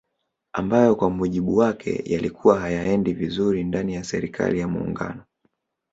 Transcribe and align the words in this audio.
Ambayo 0.53 0.95
kwa 0.95 1.09
mujibu 1.09 1.57
wake 1.57 2.01
yalikuwa 2.05 2.59
hayaendi 2.59 3.13
vizuri 3.13 3.63
ndani 3.63 3.93
ya 3.93 4.03
serikali 4.03 4.59
ya 4.59 4.67
Muungano 4.67 5.23